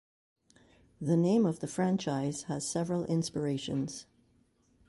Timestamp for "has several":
2.47-3.05